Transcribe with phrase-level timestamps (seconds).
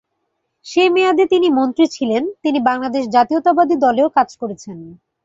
[0.65, 4.77] সে মেয়াদে তিনি মন্ত্রী ছিলেন। তিনি বাংলাদেশ জাতীয়তাবাদী দলেও কাজ করেছেন।